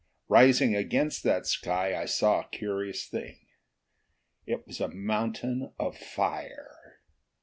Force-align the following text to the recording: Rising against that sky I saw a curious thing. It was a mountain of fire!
Rising 0.29 0.75
against 0.75 1.21
that 1.25 1.45
sky 1.45 1.93
I 1.95 2.05
saw 2.05 2.39
a 2.39 2.49
curious 2.49 3.05
thing. 3.07 3.37
It 4.47 4.65
was 4.65 4.81
a 4.81 4.87
mountain 4.87 5.73
of 5.77 5.95
fire! 5.95 7.01